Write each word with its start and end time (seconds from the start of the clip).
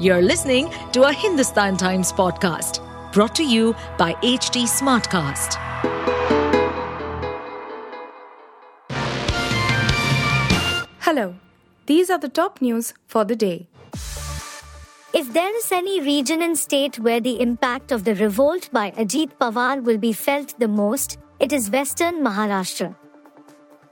You're 0.00 0.22
listening 0.22 0.72
to 0.92 1.02
a 1.08 1.12
Hindustan 1.12 1.76
Times 1.76 2.12
podcast 2.12 2.78
brought 3.12 3.34
to 3.34 3.44
you 3.44 3.74
by 3.98 4.12
HT 4.22 4.62
Smartcast. 4.68 5.56
Hello, 11.00 11.34
these 11.86 12.10
are 12.10 12.18
the 12.18 12.28
top 12.28 12.60
news 12.60 12.94
for 13.08 13.24
the 13.24 13.34
day. 13.34 13.66
If 15.12 15.32
there 15.32 15.56
is 15.56 15.72
any 15.72 16.00
region 16.00 16.42
and 16.42 16.56
state 16.56 17.00
where 17.00 17.18
the 17.18 17.40
impact 17.40 17.90
of 17.90 18.04
the 18.04 18.14
revolt 18.14 18.70
by 18.72 18.92
Ajit 18.92 19.32
Pawar 19.40 19.82
will 19.82 19.98
be 19.98 20.12
felt 20.12 20.56
the 20.60 20.68
most, 20.68 21.18
it 21.40 21.52
is 21.52 21.72
Western 21.72 22.22
Maharashtra. 22.22 22.94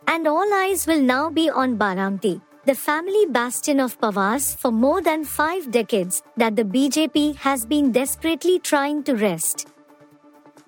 And 0.07 0.29
all 0.29 0.54
eyes 0.54 0.86
will 0.86 1.02
now 1.02 1.30
be 1.30 1.50
on 1.50 1.77
Baramati, 1.77 2.41
the 2.67 2.75
family 2.75 3.27
bastion 3.27 3.79
of 3.79 3.96
Pawars 4.01 4.57
for 4.57 4.73
more 4.73 5.01
than 5.01 5.25
five 5.25 5.71
decades 5.71 6.23
that 6.37 6.57
the 6.57 6.65
BJP 6.65 7.37
has 7.37 7.65
been 7.65 7.92
desperately 7.92 8.59
trying 8.59 9.05
to 9.05 9.15
wrest. 9.15 9.69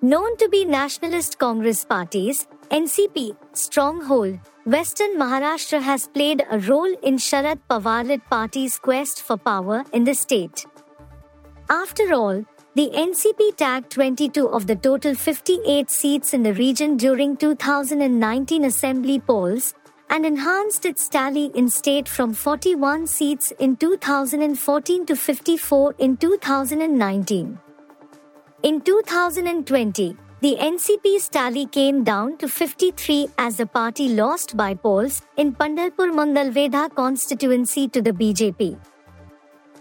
Known 0.01 0.37
to 0.37 0.47
be 0.47 0.63
nationalist 0.63 1.37
Congress 1.39 1.83
parties, 1.83 2.47
NCP, 2.71 3.35
stronghold, 3.51 4.39
Western 4.65 5.17
Maharashtra 5.17 5.81
has 5.81 6.07
played 6.07 6.45
a 6.49 6.59
role 6.59 6.95
in 7.03 7.17
Sharad 7.17 7.59
Pawar-led 7.69 8.23
party's 8.29 8.79
quest 8.79 9.21
for 9.21 9.35
power 9.35 9.83
in 9.91 10.05
the 10.05 10.13
state. 10.13 10.65
After 11.69 12.13
all, 12.13 12.45
the 12.75 12.91
NCP 12.95 13.57
tagged 13.57 13.89
22 13.91 14.47
of 14.47 14.67
the 14.67 14.75
total 14.77 15.15
58 15.15 15.89
seats 15.89 16.33
in 16.33 16.43
the 16.43 16.53
region 16.53 16.95
during 16.95 17.35
2019 17.35 18.63
assembly 18.63 19.19
polls 19.19 19.73
and 20.09 20.25
enhanced 20.25 20.85
its 20.85 21.07
tally 21.07 21.51
in 21.55 21.69
state 21.69 22.07
from 22.07 22.33
41 22.33 23.07
seats 23.07 23.51
in 23.59 23.75
2014 23.75 25.05
to 25.05 25.15
54 25.15 25.95
in 25.99 26.17
2019. 26.17 27.59
In 28.63 28.81
2020, 28.81 30.17
the 30.41 30.55
NCP's 30.55 31.29
tally 31.29 31.65
came 31.65 32.03
down 32.03 32.37
to 32.37 32.47
53 32.47 33.27
as 33.37 33.57
the 33.57 33.65
party 33.65 34.09
lost 34.09 34.55
by 34.55 34.73
polls 34.73 35.21
in 35.37 35.53
Pandharpur 35.53 36.11
Mangalvedha 36.19 36.93
constituency 36.95 37.87
to 37.89 38.01
the 38.01 38.11
BJP. 38.11 38.77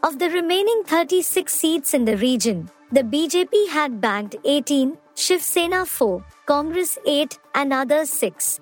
Of 0.02 0.18
the 0.18 0.30
remaining 0.30 0.82
36 0.84 1.52
seats 1.52 1.94
in 1.94 2.04
the 2.04 2.16
region, 2.16 2.70
the 2.92 3.02
BJP 3.02 3.68
had 3.68 4.00
bagged 4.00 4.36
18, 4.44 4.96
Shiv 5.14 5.42
Sena 5.42 5.84
4, 5.84 6.24
Congress 6.46 6.98
8, 7.06 7.38
and 7.54 7.72
others 7.72 8.10
6. 8.10 8.60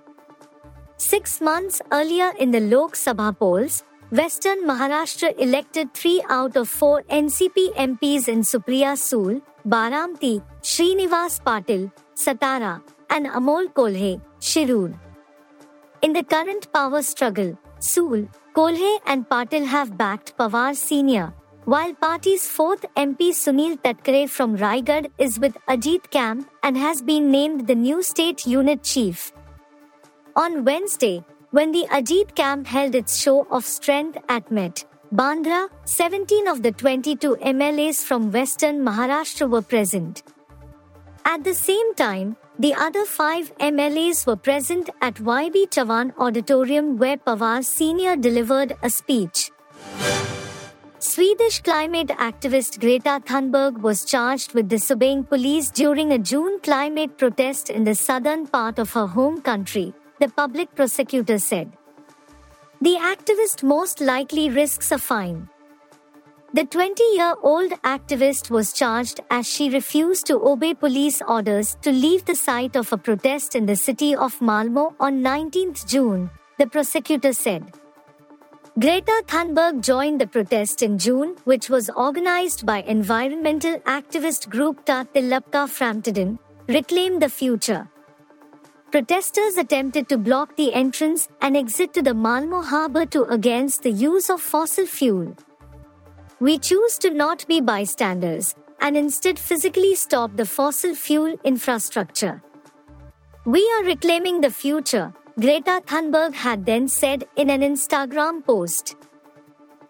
Six 0.99 1.43
months 1.43 1.83
earlier 1.93 2.33
in 2.39 2.51
the 2.51 2.61
Lok 2.61 2.95
Sabha 2.95 3.39
polls, 3.39 3.85
Western 4.11 4.65
Maharashtra 4.65 5.39
elected 5.39 5.93
three 5.93 6.23
out 6.31 6.57
of 6.57 6.71
four 6.71 7.03
NCP 7.11 7.75
MPs 7.75 8.29
in 8.29 8.41
Supriya 8.41 8.97
Sule, 8.97 9.43
Baramati, 9.69 10.43
Srinivas 10.63 11.39
Patil, 11.43 11.93
Satara, 12.15 12.81
and 13.11 13.27
Amol 13.27 13.67
Kolhe, 13.75 14.23
Shirur. 14.41 14.99
In 16.01 16.15
the 16.15 16.25
current 16.25 16.73
power 16.73 17.03
struggle, 17.03 17.59
Sule, 17.79 18.27
Kolhe, 18.55 18.99
and 19.05 19.29
Patil 19.29 19.67
have 19.67 19.99
backed 19.99 20.35
Pawar 20.39 20.75
Senior, 20.75 21.35
while 21.67 21.93
party's 21.93 22.49
fourth 22.49 22.87
MP 22.97 23.33
Sunil 23.33 23.79
Tatkare 23.83 24.31
from 24.31 24.57
Raigad 24.57 25.11
is 25.19 25.39
with 25.39 25.59
Ajit 25.69 26.09
Camp 26.11 26.49
and 26.63 26.75
has 26.75 27.03
been 27.03 27.31
named 27.31 27.67
the 27.67 27.75
new 27.75 28.03
state 28.03 28.47
unit 28.47 28.83
chief. 28.83 29.33
On 30.37 30.67
Wednesday, 30.67 31.25
when 31.51 31.73
the 31.73 31.87
Ajit 31.91 32.35
Camp 32.35 32.67
held 32.67 32.95
its 32.95 33.17
show 33.17 33.47
of 33.51 33.65
strength 33.65 34.19
at 34.29 34.51
Met, 34.51 34.85
Bandra, 35.11 35.71
17 35.87 36.47
of 36.47 36.63
the 36.63 36.73
22 36.73 37.37
MLAs 37.37 38.05
from 38.05 38.31
Western 38.31 38.85
Maharashtra 38.85 39.49
were 39.49 39.63
present. 39.63 40.23
At 41.25 41.43
the 41.43 41.55
same 41.55 41.95
time, 41.95 42.37
the 42.59 42.75
other 42.75 43.07
five 43.07 43.51
MLAs 43.57 44.27
were 44.27 44.37
present 44.37 44.91
at 45.01 45.15
YB 45.15 45.71
Chavan 45.71 46.13
Auditorium 46.19 46.99
where 46.99 47.17
Pawar 47.17 47.65
Sr. 47.65 48.15
delivered 48.17 48.77
a 48.83 48.91
speech. 48.91 49.51
Swedish 50.99 51.63
climate 51.63 52.09
activist 52.09 52.79
Greta 52.79 53.23
Thunberg 53.25 53.81
was 53.81 54.05
charged 54.05 54.53
with 54.53 54.69
disobeying 54.69 55.25
police 55.25 55.71
during 55.71 56.13
a 56.13 56.19
June 56.19 56.61
climate 56.61 57.17
protest 57.17 57.71
in 57.71 57.85
the 57.85 57.95
southern 57.95 58.47
part 58.47 58.79
of 58.79 58.93
her 58.93 59.07
home 59.07 59.41
country, 59.41 59.95
the 60.21 60.29
public 60.29 60.75
prosecutor 60.75 61.39
said. 61.39 61.73
The 62.81 62.97
activist 62.97 63.63
most 63.63 64.01
likely 64.01 64.51
risks 64.51 64.93
a 64.93 64.99
fine. 64.99 65.49
The 66.53 66.65
20 66.65 67.03
year 67.15 67.35
old 67.43 67.73
activist 67.83 68.51
was 68.51 68.73
charged 68.73 69.21
as 69.31 69.47
she 69.47 69.69
refused 69.69 70.27
to 70.27 70.41
obey 70.49 70.75
police 70.75 71.21
orders 71.27 71.77
to 71.83 71.91
leave 71.93 72.25
the 72.25 72.35
site 72.35 72.77
of 72.77 72.93
a 72.93 72.97
protest 72.97 73.55
in 73.55 73.67
the 73.67 73.77
city 73.77 74.15
of 74.15 74.41
Malmo 74.41 74.95
on 75.01 75.21
19 75.23 75.75
June, 75.87 76.31
the 76.59 76.67
prosecutor 76.67 77.33
said. 77.33 77.73
Greta 78.79 79.23
Thunberg 79.27 79.81
joined 79.81 80.21
the 80.21 80.27
protest 80.27 80.83
in 80.83 80.99
June, 80.99 81.35
which 81.45 81.71
was 81.71 81.89
organized 81.91 82.67
by 82.67 82.83
environmental 82.83 83.79
activist 83.81 84.49
group 84.49 84.85
Ta 84.85 85.05
Tillbaka 85.15 85.67
Framtiden, 85.67 86.39
Reclaim 86.69 87.19
the 87.19 87.29
Future. 87.29 87.89
Protesters 88.93 89.57
attempted 89.57 90.09
to 90.09 90.17
block 90.17 90.57
the 90.57 90.73
entrance 90.73 91.29
and 91.43 91.57
exit 91.57 91.93
to 91.95 92.03
the 92.03 92.15
Malmo 92.15 92.63
harbor 92.63 93.05
to 93.07 93.25
against 93.25 93.83
the 93.83 93.91
use 93.91 94.31
of 94.31 94.41
fossil 94.41 94.87
fuel. 94.87 95.37
We 96.39 96.59
choose 96.59 96.97
to 96.99 97.11
not 97.11 97.47
be 97.49 97.61
bystanders 97.61 98.55
and 98.81 98.97
instead 98.97 99.39
physically 99.39 99.97
stop 99.97 100.37
the 100.37 100.47
fossil 100.47 100.95
fuel 100.95 101.37
infrastructure. 101.43 102.43
We 103.45 103.69
are 103.77 103.85
reclaiming 103.85 104.41
the 104.41 104.51
future, 104.51 105.13
Greta 105.41 105.83
Thunberg 105.87 106.35
had 106.35 106.65
then 106.65 106.89
said 106.89 107.27
in 107.37 107.51
an 107.51 107.63
Instagram 107.63 108.45
post. 108.45 108.97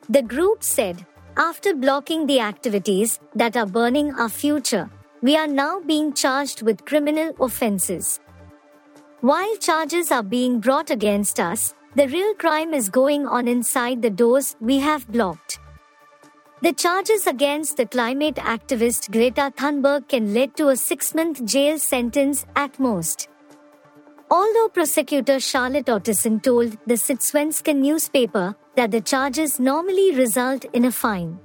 The 0.08 0.22
group 0.22 0.64
said, 0.64 1.04
after 1.36 1.74
blocking 1.74 2.26
the 2.26 2.40
activities 2.40 3.20
that 3.34 3.56
are 3.56 3.66
burning 3.66 4.14
our 4.14 4.30
future, 4.30 4.88
we 5.20 5.36
are 5.36 5.46
now 5.46 5.80
being 5.80 6.14
charged 6.14 6.62
with 6.62 6.84
criminal 6.84 7.34
offenses. 7.40 8.20
While 9.26 9.56
charges 9.56 10.12
are 10.12 10.22
being 10.22 10.60
brought 10.60 10.88
against 10.88 11.40
us, 11.40 11.74
the 11.96 12.06
real 12.06 12.32
crime 12.34 12.72
is 12.72 12.88
going 12.88 13.26
on 13.26 13.48
inside 13.48 14.00
the 14.00 14.08
doors 14.08 14.54
we 14.60 14.78
have 14.78 15.08
blocked. 15.08 15.58
The 16.62 16.72
charges 16.72 17.26
against 17.26 17.76
the 17.76 17.86
climate 17.86 18.36
activist 18.36 19.10
Greta 19.10 19.52
Thunberg 19.56 20.06
can 20.08 20.32
lead 20.32 20.54
to 20.58 20.68
a 20.68 20.76
six 20.76 21.12
month 21.12 21.44
jail 21.44 21.76
sentence 21.80 22.46
at 22.54 22.78
most. 22.78 23.26
Although 24.30 24.68
prosecutor 24.68 25.40
Charlotte 25.40 25.86
Ottesen 25.86 26.40
told 26.40 26.78
the 26.86 26.94
Sydsvenskan 26.94 27.80
newspaper 27.80 28.54
that 28.76 28.92
the 28.92 29.00
charges 29.00 29.58
normally 29.58 30.14
result 30.14 30.66
in 30.72 30.84
a 30.84 30.92
fine. 30.92 31.40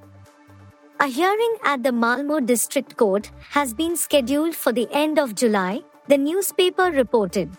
A 1.00 1.08
hearing 1.08 1.58
at 1.64 1.82
the 1.82 1.92
Malmo 1.92 2.42
District 2.42 2.96
Court 2.96 3.32
has 3.50 3.74
been 3.74 3.98
scheduled 3.98 4.54
for 4.54 4.72
the 4.72 4.88
end 4.92 5.18
of 5.18 5.34
July, 5.34 5.82
the 6.08 6.20
newspaper 6.20 6.92
reported. 6.92 7.58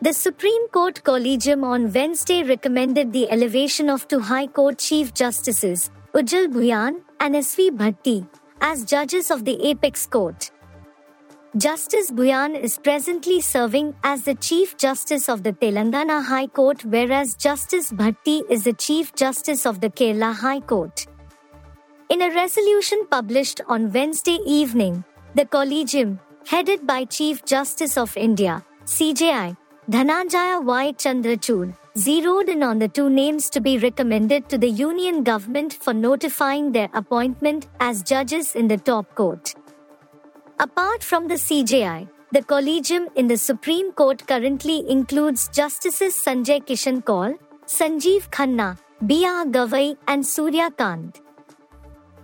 The 0.00 0.12
Supreme 0.12 0.68
Court 0.68 1.04
Collegium 1.04 1.62
on 1.62 1.92
Wednesday 1.92 2.42
recommended 2.42 3.12
the 3.12 3.30
elevation 3.30 3.88
of 3.88 4.08
two 4.08 4.18
High 4.18 4.48
Court 4.48 4.78
Chief 4.78 5.14
Justices, 5.14 5.90
Ujjal 6.12 6.48
Bhuyan 6.48 7.02
and 7.20 7.36
S.V. 7.36 7.70
Bhatti, 7.70 8.26
as 8.60 8.84
judges 8.84 9.30
of 9.30 9.44
the 9.44 9.64
Apex 9.64 10.06
Court. 10.06 10.50
Justice 11.56 12.10
Bhuyan 12.10 12.58
is 12.58 12.78
presently 12.78 13.40
serving 13.40 13.94
as 14.02 14.24
the 14.24 14.34
Chief 14.34 14.76
Justice 14.76 15.28
of 15.28 15.42
the 15.42 15.52
Telangana 15.52 16.24
High 16.24 16.46
Court, 16.46 16.84
whereas 16.84 17.34
Justice 17.34 17.92
Bhatti 17.92 18.42
is 18.50 18.64
the 18.64 18.72
Chief 18.72 19.14
Justice 19.14 19.66
of 19.66 19.80
the 19.80 19.90
Kerala 19.90 20.34
High 20.34 20.60
Court. 20.60 21.06
In 22.08 22.22
a 22.22 22.30
resolution 22.34 23.06
published 23.10 23.60
on 23.68 23.92
Wednesday 23.92 24.38
evening, 24.46 25.04
the 25.34 25.44
Collegium, 25.44 26.20
headed 26.46 26.86
by 26.86 27.04
Chief 27.04 27.44
Justice 27.44 27.96
of 27.96 28.16
India, 28.16 28.64
CJI, 28.84 29.56
Dhananjaya 29.90 30.64
Y. 30.64 30.92
Chandrachud, 30.92 31.74
zeroed 31.96 32.48
in 32.48 32.62
on 32.62 32.78
the 32.78 32.88
two 32.88 33.08
names 33.10 33.48
to 33.50 33.60
be 33.60 33.78
recommended 33.78 34.48
to 34.48 34.58
the 34.58 34.68
Union 34.68 35.22
government 35.22 35.72
for 35.72 35.92
notifying 35.92 36.72
their 36.72 36.88
appointment 36.94 37.68
as 37.80 38.02
judges 38.02 38.54
in 38.54 38.68
the 38.68 38.76
top 38.76 39.14
court. 39.14 39.54
Apart 40.58 41.02
from 41.02 41.28
the 41.28 41.34
CJI, 41.34 42.08
the 42.32 42.42
collegium 42.42 43.08
in 43.16 43.26
the 43.26 43.36
Supreme 43.36 43.92
Court 43.92 44.26
currently 44.26 44.88
includes 44.88 45.48
Justices 45.48 46.14
Sanjay 46.14 46.64
Kishan 46.64 47.04
Kaul, 47.04 47.34
Sanjeev 47.66 48.30
Khanna, 48.30 48.78
B.R. 49.06 49.44
Gavai, 49.46 49.96
and 50.06 50.24
Surya 50.26 50.70
Kant. 50.70 51.20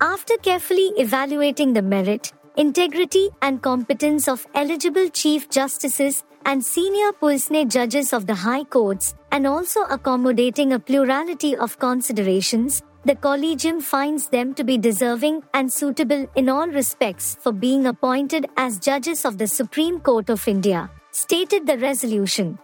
After 0.00 0.36
carefully 0.36 0.92
evaluating 0.96 1.72
the 1.72 1.82
merit, 1.82 2.32
integrity, 2.58 3.30
and 3.40 3.62
competence 3.62 4.26
of 4.26 4.44
eligible 4.54 5.08
Chief 5.08 5.48
Justices, 5.48 6.24
and 6.44 6.64
senior 6.64 7.12
Puisne 7.12 7.68
judges 7.68 8.12
of 8.12 8.26
the 8.26 8.34
high 8.34 8.64
courts, 8.64 9.14
and 9.30 9.46
also 9.46 9.82
accommodating 9.84 10.72
a 10.72 10.78
plurality 10.78 11.54
of 11.56 11.78
considerations, 11.78 12.82
the 13.04 13.14
Collegium 13.14 13.80
finds 13.80 14.28
them 14.28 14.54
to 14.54 14.64
be 14.64 14.76
deserving 14.76 15.42
and 15.54 15.72
suitable 15.72 16.26
in 16.34 16.48
all 16.48 16.66
respects 16.66 17.36
for 17.40 17.52
being 17.52 17.86
appointed 17.86 18.46
as 18.56 18.80
judges 18.80 19.24
of 19.24 19.38
the 19.38 19.46
Supreme 19.46 20.00
Court 20.00 20.28
of 20.28 20.48
India, 20.48 20.90
stated 21.12 21.64
the 21.64 21.78
resolution. 21.78 22.58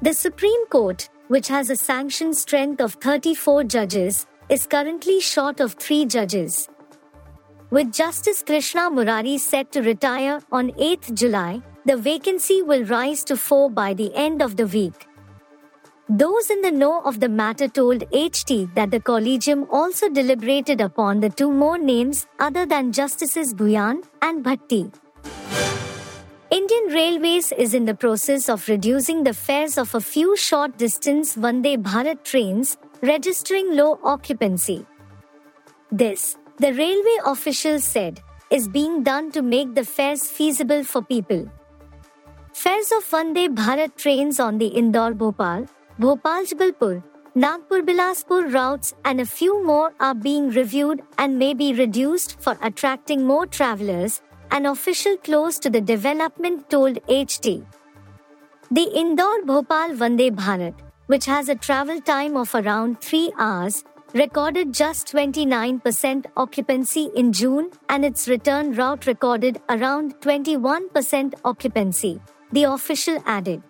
The 0.00 0.14
Supreme 0.14 0.66
Court, 0.68 1.08
which 1.28 1.48
has 1.48 1.68
a 1.68 1.76
sanctioned 1.76 2.36
strength 2.36 2.80
of 2.80 2.94
34 2.94 3.64
judges, 3.64 4.26
is 4.48 4.66
currently 4.66 5.20
short 5.20 5.60
of 5.60 5.74
three 5.74 6.06
judges. 6.06 6.68
With 7.68 7.92
Justice 7.92 8.44
Krishna 8.44 8.88
Murari 8.90 9.38
set 9.38 9.72
to 9.72 9.82
retire 9.82 10.40
on 10.52 10.70
8 10.78 11.10
July, 11.14 11.60
the 11.84 11.96
vacancy 11.96 12.62
will 12.62 12.84
rise 12.84 13.24
to 13.24 13.36
four 13.36 13.68
by 13.68 13.92
the 13.92 14.14
end 14.14 14.40
of 14.40 14.56
the 14.56 14.68
week. 14.68 15.08
Those 16.08 16.48
in 16.48 16.62
the 16.62 16.70
know 16.70 17.00
of 17.00 17.18
the 17.18 17.28
matter 17.28 17.66
told 17.66 18.08
HT 18.12 18.72
that 18.76 18.92
the 18.92 19.00
Collegium 19.00 19.66
also 19.68 20.08
deliberated 20.08 20.80
upon 20.80 21.18
the 21.18 21.28
two 21.28 21.50
more 21.50 21.76
names 21.76 22.28
other 22.38 22.66
than 22.66 22.92
Justices 22.92 23.52
Bhuyan 23.52 24.04
and 24.22 24.44
Bhatti. 24.44 24.94
Indian 26.52 26.86
Railways 26.94 27.50
is 27.50 27.74
in 27.74 27.84
the 27.84 27.96
process 27.96 28.48
of 28.48 28.68
reducing 28.68 29.24
the 29.24 29.34
fares 29.34 29.76
of 29.76 29.92
a 29.92 30.00
few 30.00 30.36
short 30.36 30.78
distance 30.78 31.34
Vande 31.34 31.82
Bharat 31.82 32.22
trains, 32.22 32.76
registering 33.02 33.74
low 33.74 33.98
occupancy. 34.04 34.86
This, 35.90 36.36
the 36.58 36.72
railway 36.72 37.18
officials 37.26 37.84
said, 37.84 38.22
is 38.50 38.68
being 38.68 39.02
done 39.02 39.30
to 39.32 39.42
make 39.42 39.74
the 39.74 39.84
fares 39.84 40.30
feasible 40.30 40.84
for 40.84 41.02
people. 41.02 41.50
Fares 42.52 42.90
of 42.92 43.04
Vande 43.04 43.54
Bharat 43.54 43.96
trains 43.96 44.40
on 44.40 44.58
the 44.58 44.68
Indore 44.68 45.12
Bhopal, 45.12 45.66
Bhopal 45.98 46.44
Jabalpur, 46.44 47.02
Nagpur 47.34 47.82
Bilaspur 47.82 48.50
routes 48.54 48.94
and 49.04 49.20
a 49.20 49.26
few 49.26 49.62
more 49.66 49.92
are 50.00 50.14
being 50.14 50.48
reviewed 50.48 51.02
and 51.18 51.38
may 51.38 51.52
be 51.52 51.74
reduced 51.74 52.40
for 52.40 52.56
attracting 52.62 53.26
more 53.26 53.46
travelers, 53.46 54.22
an 54.50 54.64
official 54.64 55.18
close 55.18 55.58
to 55.58 55.68
the 55.68 55.82
development 55.82 56.70
told 56.70 56.94
HT. 57.08 57.66
The 58.70 58.90
Indore 58.94 59.42
Bhopal 59.44 59.90
Vande 59.90 60.34
Bharat, 60.34 60.74
which 61.08 61.26
has 61.26 61.50
a 61.50 61.54
travel 61.54 62.00
time 62.00 62.36
of 62.36 62.54
around 62.54 63.02
3 63.02 63.32
hours, 63.38 63.84
recorded 64.14 64.72
just 64.72 65.12
29% 65.12 66.26
occupancy 66.36 67.10
in 67.14 67.32
June 67.32 67.70
and 67.88 68.04
its 68.04 68.28
return 68.28 68.72
route 68.74 69.06
recorded 69.06 69.60
around 69.68 70.14
21% 70.20 71.34
occupancy, 71.44 72.20
the 72.52 72.64
official 72.64 73.22
added. 73.26 73.62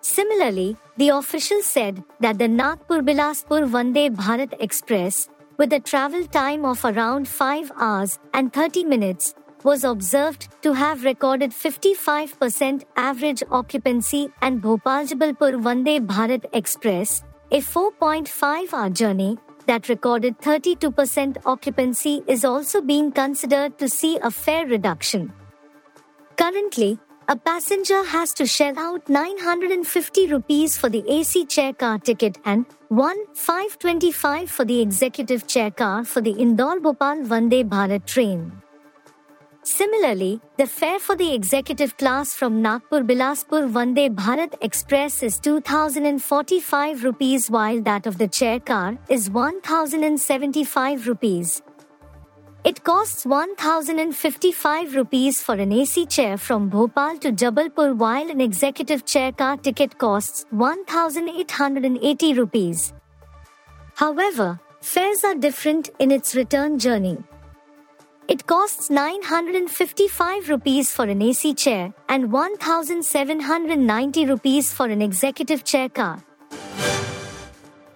Similarly, 0.00 0.76
the 0.96 1.10
official 1.10 1.62
said 1.62 2.02
that 2.20 2.38
the 2.38 2.48
Nagpur 2.48 3.00
Bilaspur 3.02 3.68
Vande 3.68 4.14
Bharat 4.14 4.54
Express, 4.60 5.28
with 5.56 5.72
a 5.72 5.80
travel 5.80 6.24
time 6.26 6.64
of 6.64 6.84
around 6.84 7.28
5 7.28 7.72
hours 7.76 8.18
and 8.32 8.52
30 8.52 8.84
minutes, 8.84 9.34
was 9.64 9.82
observed 9.82 10.48
to 10.62 10.72
have 10.72 11.04
recorded 11.04 11.50
55% 11.50 12.84
average 12.96 13.42
occupancy 13.50 14.30
and 14.40 14.62
Bhopal 14.62 15.04
Jabalpur 15.04 15.60
Vande 15.60 16.06
Bharat 16.06 16.44
Express, 16.52 17.24
a 17.50 17.60
4.5 17.60 18.74
hour 18.74 18.90
journey 18.90 19.38
that 19.66 19.88
recorded 19.88 20.38
32% 20.38 21.38
occupancy 21.46 22.22
is 22.26 22.44
also 22.44 22.80
being 22.80 23.10
considered 23.10 23.78
to 23.78 23.88
see 23.88 24.18
a 24.22 24.30
fare 24.30 24.66
reduction. 24.66 25.32
Currently, 26.36 26.98
a 27.28 27.36
passenger 27.36 28.04
has 28.04 28.32
to 28.34 28.46
shell 28.46 28.78
out 28.78 29.08
950 29.08 30.26
rupees 30.28 30.76
for 30.78 30.88
the 30.88 31.04
AC 31.08 31.46
chair 31.46 31.72
car 31.72 31.98
ticket 31.98 32.38
and 32.44 32.64
1525 32.88 34.50
for 34.50 34.64
the 34.64 34.80
executive 34.80 35.46
chair 35.46 35.70
car 35.70 36.04
for 36.04 36.20
the 36.20 36.30
Indore 36.30 36.80
Bhopal 36.80 37.24
Vande 37.24 37.68
Bharat 37.68 38.06
train. 38.06 38.62
Similarly, 39.68 40.40
the 40.56 40.66
fare 40.66 40.98
for 40.98 41.14
the 41.14 41.34
executive 41.34 41.94
class 41.98 42.32
from 42.32 42.62
Nagpur 42.62 43.02
Bilaspur 43.02 43.70
Vande 43.70 44.14
Bharat 44.14 44.54
Express 44.62 45.22
is 45.22 45.38
2045 45.38 47.04
rupees 47.04 47.50
while 47.50 47.82
that 47.82 48.06
of 48.06 48.16
the 48.16 48.28
chair 48.28 48.58
car 48.60 48.96
is 49.10 49.28
1075 49.28 51.06
rupees. 51.06 51.60
It 52.64 52.82
costs 52.82 53.26
1055 53.26 54.94
rupees 54.94 55.42
for 55.42 55.56
an 55.56 55.70
AC 55.70 56.06
chair 56.06 56.38
from 56.38 56.70
Bhopal 56.70 57.18
to 57.18 57.30
Jabalpur 57.30 57.94
while 57.94 58.30
an 58.30 58.40
executive 58.40 59.04
chair 59.04 59.32
car 59.32 59.58
ticket 59.58 59.98
costs 59.98 60.46
1880 60.50 62.32
rupees. 62.32 62.94
However, 63.96 64.58
fares 64.80 65.24
are 65.24 65.34
different 65.34 65.90
in 65.98 66.10
its 66.10 66.34
return 66.34 66.78
journey. 66.78 67.18
It 68.28 68.46
costs 68.46 68.90
955 68.90 70.50
rupees 70.50 70.92
for 70.92 71.04
an 71.06 71.22
AC 71.22 71.54
chair 71.54 71.94
and 72.10 72.30
1790 72.30 74.26
rupees 74.26 74.70
for 74.70 74.84
an 74.84 75.00
executive 75.00 75.64
chair 75.64 75.88
car. 75.88 76.22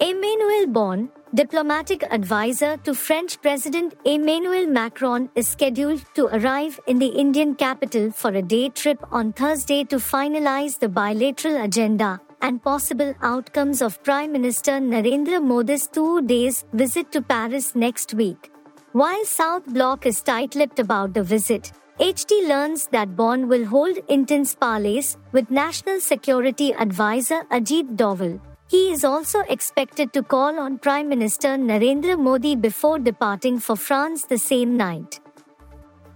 Emmanuel 0.01 0.69
Bonne, 0.69 1.11
diplomatic 1.35 2.03
advisor 2.11 2.79
to 2.79 2.95
French 2.95 3.43
President 3.43 3.93
Emmanuel 4.07 4.67
Macron, 4.69 5.29
is 5.35 5.49
scheduled 5.49 6.03
to 6.15 6.29
arrive 6.29 6.81
in 6.87 6.99
the 6.99 7.09
Indian 7.09 7.55
capital 7.55 8.11
for 8.11 8.31
a 8.31 8.41
day 8.41 8.71
trip 8.71 9.05
on 9.11 9.35
Thursday 9.35 9.85
to 9.85 9.97
finalize 9.97 10.79
the 10.79 10.89
bilateral 10.89 11.63
agenda 11.63 12.23
and 12.41 12.63
possible 12.63 13.15
outcomes 13.21 13.83
of 13.83 14.03
Prime 14.03 14.33
Minister 14.33 14.81
Narendra 14.81 15.45
Modi's 15.45 15.87
two 15.87 16.23
days 16.23 16.65
visit 16.73 17.13
to 17.13 17.21
Paris 17.21 17.75
next 17.75 18.15
week. 18.15 18.52
While 18.93 19.25
South 19.25 19.65
Bloc 19.65 20.05
is 20.05 20.21
tight 20.21 20.55
lipped 20.55 20.79
about 20.79 21.15
the 21.15 21.23
visit, 21.23 21.73
HT 21.99 22.47
learns 22.47 22.89
that 22.89 23.17
Bonne 23.17 23.49
will 23.49 23.65
hold 23.65 23.97
intense 24.11 24.55
parleys 24.55 25.17
with 25.33 25.51
National 25.51 25.99
Security 25.99 26.75
Advisor 26.75 27.43
Ajit 27.51 27.97
Doval. 27.97 28.39
He 28.69 28.93
is 28.93 29.03
also 29.03 29.41
expected 29.49 30.13
to 30.13 30.23
call 30.23 30.61
on 30.61 30.79
Prime 30.79 31.09
Minister 31.09 31.57
Narendra 31.57 32.19
Modi 32.19 32.55
before 32.55 32.99
departing 32.99 33.59
for 33.59 33.77
France 33.77 34.27
the 34.27 34.37
same 34.37 34.77
night. 34.77 35.21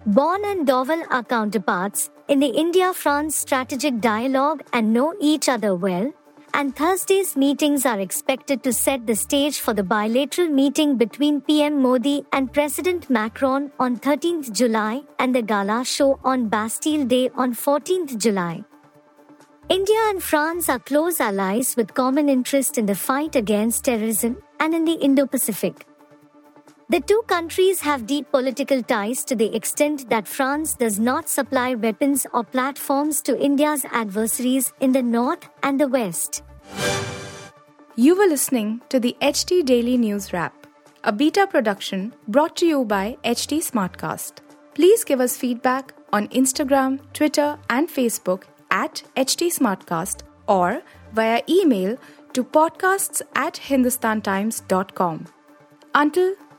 Bonne 0.05 0.45
and 0.45 0.69
Doval 0.69 1.03
are 1.11 1.25
counterparts 1.25 2.11
in 2.29 2.41
the 2.41 2.55
India 2.65 2.93
France 2.93 3.37
strategic 3.37 4.01
dialogue 4.01 4.63
and 4.75 4.93
know 4.93 5.15
each 5.19 5.49
other 5.49 5.75
well, 5.75 6.13
and 6.59 6.75
Thursday's 6.75 7.37
meetings 7.37 7.85
are 7.85 8.01
expected 8.01 8.63
to 8.63 8.73
set 8.73 9.07
the 9.07 9.15
stage 9.15 9.61
for 9.61 9.75
the 9.75 9.83
bilateral 9.83 10.49
meeting 10.49 10.97
between 10.97 11.43
PM 11.43 11.83
Modi 11.83 12.25
and 12.33 12.51
President 12.51 13.11
Macron 13.11 13.71
on 13.79 13.99
13th 13.99 14.51
July 14.53 15.03
and 15.19 15.35
the 15.35 15.43
gala 15.43 15.85
show 15.85 16.19
on 16.25 16.49
Bastille 16.49 17.05
Day 17.05 17.29
on 17.35 17.55
14th 17.55 18.17
July. 18.17 18.65
India 19.69 19.99
and 20.07 20.23
France 20.23 20.71
are 20.71 20.79
close 20.79 21.21
allies 21.21 21.77
with 21.77 21.93
common 21.93 22.31
interest 22.31 22.79
in 22.79 22.87
the 22.87 22.95
fight 22.95 23.37
against 23.37 23.85
terrorism 23.85 24.39
and 24.59 24.75
in 24.75 24.87
the 24.87 24.95
Indo 24.95 25.27
Pacific. 25.27 25.85
The 26.89 27.01
two 27.01 27.23
countries 27.27 27.81
have 27.81 28.07
deep 28.07 28.31
political 28.31 28.81
ties 28.81 29.25
to 29.25 29.35
the 29.35 29.53
extent 29.57 30.09
that 30.09 30.29
France 30.29 30.75
does 30.75 31.01
not 31.01 31.29
supply 31.29 31.75
weapons 31.75 32.29
or 32.33 32.45
platforms 32.45 33.21
to 33.23 33.37
India's 33.43 33.85
adversaries 33.91 34.73
in 34.79 34.93
the 34.93 35.03
North 35.03 35.49
and 35.65 35.81
the 35.81 35.89
West. 35.89 36.45
You 37.97 38.17
were 38.17 38.29
listening 38.29 38.83
to 38.91 39.01
the 39.01 39.17
HT 39.21 39.65
Daily 39.65 39.97
News 39.97 40.33
Wrap, 40.33 40.55
a 41.03 41.11
beta 41.11 41.49
production 41.49 42.15
brought 42.29 42.55
to 42.59 42.67
you 42.67 42.85
by 42.85 43.17
HT 43.25 43.69
Smartcast. 43.69 44.35
Please 44.75 45.03
give 45.03 45.21
us 45.21 45.37
feedback 45.37 45.93
on 46.13 46.29
Instagram, 46.29 47.01
Twitter, 47.13 47.59
and 47.69 47.89
Facebook 47.89 48.45
at 48.71 49.03
HT 49.17 49.49
Smartcast 49.59 50.23
or 50.47 50.83
via 51.13 51.43
email 51.49 51.99
to 52.33 52.45
podcasts 52.45 53.23
at 53.35 53.55
hindustantimes.com. 53.55 55.27
Until 55.93 56.35